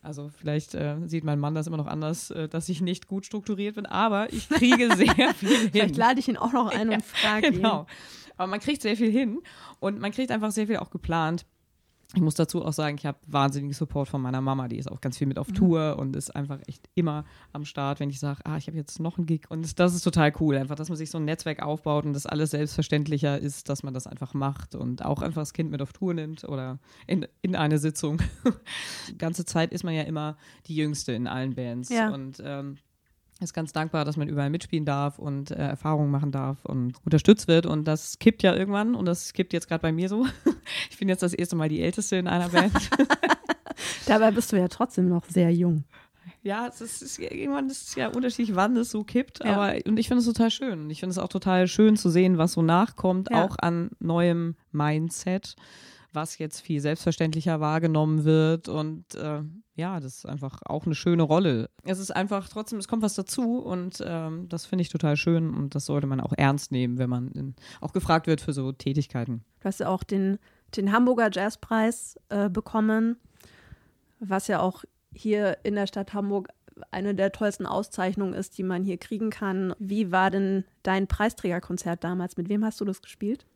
[0.00, 3.26] Also vielleicht äh, sieht mein Mann das immer noch anders, äh, dass ich nicht gut
[3.26, 5.70] strukturiert bin, aber ich kriege sehr viel hin.
[5.72, 7.80] Vielleicht lade ich ihn auch noch ein ja, und frage genau.
[7.80, 7.86] ihn.
[8.36, 9.40] Aber man kriegt sehr viel hin
[9.80, 11.46] und man kriegt einfach sehr viel auch geplant.
[12.14, 15.00] Ich muss dazu auch sagen, ich habe wahnsinnigen Support von meiner Mama, die ist auch
[15.00, 15.54] ganz viel mit auf mhm.
[15.54, 19.00] Tour und ist einfach echt immer am Start, wenn ich sage, ah, ich habe jetzt
[19.00, 19.50] noch einen Gig.
[19.50, 22.24] Und das ist total cool, einfach, dass man sich so ein Netzwerk aufbaut und das
[22.24, 25.92] alles selbstverständlicher ist, dass man das einfach macht und auch einfach das Kind mit auf
[25.92, 28.18] Tour nimmt oder in, in eine Sitzung.
[29.08, 30.36] die ganze Zeit ist man ja immer
[30.68, 31.88] die Jüngste in allen Bands.
[31.88, 32.10] Ja.
[32.14, 32.78] Und ähm,
[33.40, 37.48] ist ganz dankbar, dass man überall mitspielen darf und äh, Erfahrungen machen darf und unterstützt
[37.48, 37.66] wird.
[37.66, 40.26] Und das kippt ja irgendwann und das kippt jetzt gerade bei mir so.
[40.90, 42.72] Ich bin jetzt das erste Mal die Älteste in einer Band.
[44.06, 45.84] Dabei bist du ja trotzdem noch sehr jung.
[46.42, 49.44] Ja, es ist, ist irgendwann ist es ja unterschiedlich, wann es so kippt.
[49.44, 49.56] Ja.
[49.56, 50.90] Aber und ich finde es total schön.
[50.90, 53.44] Ich finde es auch total schön zu sehen, was so nachkommt, ja.
[53.44, 55.56] auch an neuem Mindset
[56.16, 58.68] was jetzt viel selbstverständlicher wahrgenommen wird.
[58.68, 59.42] Und äh,
[59.76, 61.70] ja, das ist einfach auch eine schöne Rolle.
[61.84, 65.54] Es ist einfach trotzdem, es kommt was dazu und ähm, das finde ich total schön
[65.54, 68.72] und das sollte man auch ernst nehmen, wenn man in, auch gefragt wird für so
[68.72, 69.44] Tätigkeiten.
[69.60, 70.38] Du hast ja auch den,
[70.76, 73.16] den Hamburger Jazzpreis äh, bekommen,
[74.18, 76.48] was ja auch hier in der Stadt Hamburg
[76.90, 79.74] eine der tollsten Auszeichnungen ist, die man hier kriegen kann.
[79.78, 82.36] Wie war denn dein Preisträgerkonzert damals?
[82.36, 83.46] Mit wem hast du das gespielt?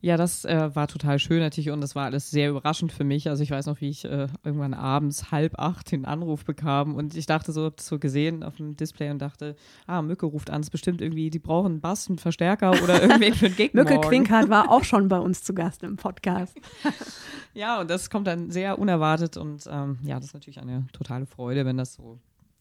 [0.00, 3.28] Ja, das äh, war total schön natürlich und das war alles sehr überraschend für mich.
[3.28, 7.16] Also ich weiß noch, wie ich äh, irgendwann abends halb acht den Anruf bekam und
[7.16, 9.56] ich dachte so, hab das so gesehen auf dem Display und dachte,
[9.88, 13.02] ah, Mücke ruft an, es ist bestimmt irgendwie, die brauchen einen Bass, einen Verstärker oder
[13.08, 13.98] irgendwie für einen Gig Mücke.
[14.00, 16.56] Quinkhardt war auch schon bei uns zu Gast im Podcast.
[17.54, 21.26] ja, und das kommt dann sehr unerwartet und ähm, ja, das ist natürlich eine totale
[21.26, 22.20] Freude, wenn das so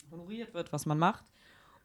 [0.10, 1.24] honoriert wird, was man macht.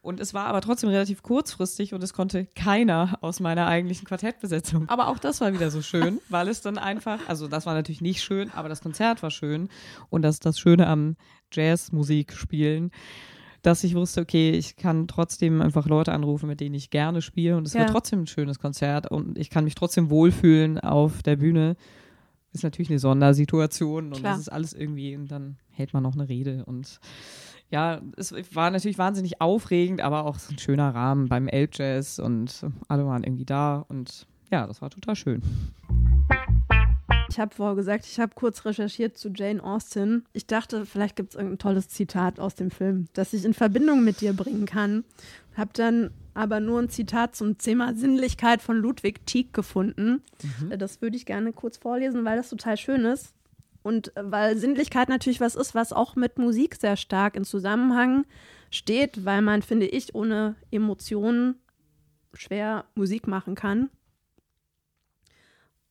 [0.03, 4.89] Und es war aber trotzdem relativ kurzfristig und es konnte keiner aus meiner eigentlichen Quartettbesetzung.
[4.89, 8.01] Aber auch das war wieder so schön, weil es dann einfach, also das war natürlich
[8.01, 9.69] nicht schön, aber das Konzert war schön.
[10.09, 11.15] Und das ist das Schöne am
[11.53, 12.91] Jazzmusik spielen,
[13.61, 17.55] dass ich wusste, okay, ich kann trotzdem einfach Leute anrufen, mit denen ich gerne spiele.
[17.55, 17.79] Und es ja.
[17.79, 21.77] wird trotzdem ein schönes Konzert und ich kann mich trotzdem wohlfühlen auf der Bühne.
[22.51, 24.33] Ist natürlich eine Sondersituation und Klar.
[24.33, 26.99] das ist alles irgendwie, und dann hält man noch eine Rede und
[27.73, 32.63] ja, es war natürlich wahnsinnig aufregend, aber auch so ein schöner Rahmen beim Elbjazz und
[32.87, 35.41] alle waren irgendwie da und ja, das war total schön.
[37.29, 40.23] Ich habe vorher gesagt, ich habe kurz recherchiert zu Jane Austen.
[40.33, 44.03] Ich dachte, vielleicht gibt es irgendein tolles Zitat aus dem Film, das ich in Verbindung
[44.03, 45.03] mit dir bringen kann.
[45.57, 50.21] Habe dann aber nur ein Zitat zum Thema Sinnlichkeit von Ludwig Tieck gefunden.
[50.59, 50.77] Mhm.
[50.77, 53.33] Das würde ich gerne kurz vorlesen, weil das total schön ist.
[53.83, 58.25] Und äh, weil Sinnlichkeit natürlich was ist, was auch mit Musik sehr stark in Zusammenhang
[58.71, 61.55] steht, weil man, finde ich, ohne Emotionen
[62.33, 63.89] schwer Musik machen kann.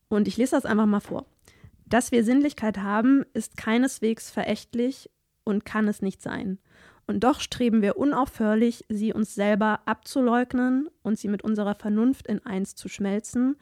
[0.09, 1.25] Und ich lese das einfach mal vor.
[1.85, 5.09] Dass wir Sinnlichkeit haben, ist keineswegs verächtlich
[5.43, 6.59] und kann es nicht sein.
[7.05, 12.45] Und doch streben wir unaufhörlich, sie uns selber abzuleugnen und sie mit unserer Vernunft in
[12.45, 13.57] eins zu schmelzen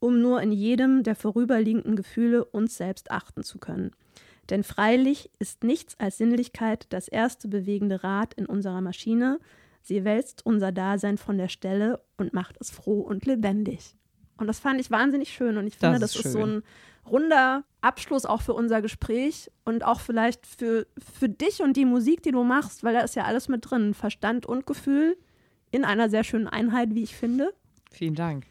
[0.00, 3.92] um nur in jedem der vorüberliegenden Gefühle uns selbst achten zu können.
[4.48, 9.38] Denn freilich ist nichts als Sinnlichkeit das erste bewegende Rad in unserer Maschine,
[9.82, 13.94] sie wälzt unser Dasein von der Stelle und macht es froh und lebendig.
[14.36, 16.62] Und das fand ich wahnsinnig schön und ich finde, das ist, das ist so ein
[17.06, 22.22] runder Abschluss auch für unser Gespräch und auch vielleicht für, für dich und die Musik,
[22.22, 23.94] die du machst, weil da ist ja alles mit drin.
[23.94, 25.16] Verstand und Gefühl
[25.70, 27.52] in einer sehr schönen Einheit, wie ich finde.
[27.90, 28.46] Vielen Dank.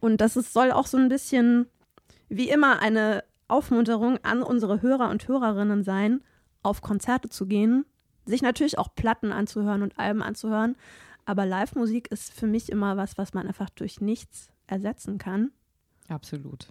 [0.00, 1.66] Und das ist, soll auch so ein bisschen
[2.28, 6.22] wie immer eine Aufmunterung an unsere Hörer und Hörerinnen sein,
[6.62, 7.84] auf Konzerte zu gehen,
[8.24, 10.76] sich natürlich auch Platten anzuhören und Alben anzuhören.
[11.24, 15.52] Aber Live-Musik ist für mich immer was, was man einfach durch nichts ersetzen kann.
[16.08, 16.68] Absolut.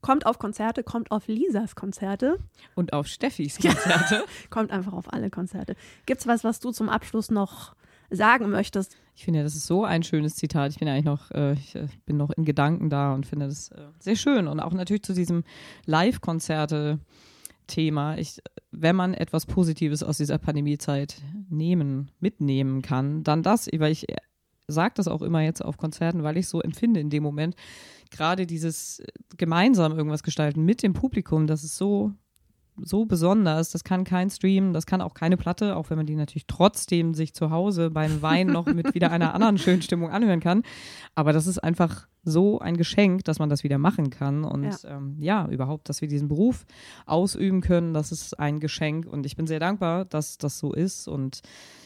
[0.00, 2.38] Kommt auf Konzerte, kommt auf Lisas Konzerte.
[2.74, 4.24] Und auf Steffis Konzerte.
[4.50, 5.76] kommt einfach auf alle Konzerte.
[6.06, 7.74] Gibt es was, was du zum Abschluss noch
[8.10, 8.96] sagen möchtest?
[9.14, 10.72] Ich finde, das ist so ein schönes Zitat.
[10.72, 13.70] Ich bin eigentlich noch, äh, ich äh, bin noch in Gedanken da und finde das
[13.70, 14.48] äh, sehr schön.
[14.48, 15.44] Und auch natürlich zu diesem
[15.86, 18.16] Live-Konzerte-Thema.
[18.70, 24.06] wenn man etwas Positives aus dieser Pandemiezeit nehmen, mitnehmen kann, dann das, weil ich
[24.66, 27.56] sage das auch immer jetzt auf Konzerten, weil ich so empfinde in dem Moment,
[28.10, 29.06] gerade dieses äh,
[29.36, 32.12] gemeinsam irgendwas gestalten mit dem Publikum, das ist so
[32.76, 33.70] so besonders.
[33.70, 37.14] Das kann kein Stream, das kann auch keine Platte, auch wenn man die natürlich trotzdem
[37.14, 40.62] sich zu Hause beim Wein noch mit wieder einer anderen schönen Stimmung anhören kann.
[41.14, 44.44] Aber das ist einfach so ein Geschenk, dass man das wieder machen kann.
[44.44, 44.96] Und ja.
[44.96, 46.64] Ähm, ja, überhaupt, dass wir diesen Beruf
[47.06, 49.06] ausüben können, das ist ein Geschenk.
[49.06, 51.08] Und ich bin sehr dankbar, dass das so ist.
[51.08, 51.42] Und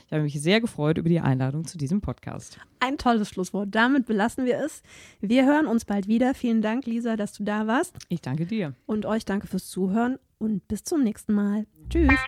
[0.06, 2.58] ich habe mich sehr gefreut über die Einladung zu diesem Podcast.
[2.80, 3.74] Ein tolles Schlusswort.
[3.74, 4.82] Damit belassen wir es.
[5.20, 6.34] Wir hören uns bald wieder.
[6.34, 7.96] Vielen Dank, Lisa, dass du da warst.
[8.08, 8.74] Ich danke dir.
[8.84, 11.66] Und euch danke fürs Zuhören und bis zum nächsten Mal.
[11.88, 12.18] Tschüss.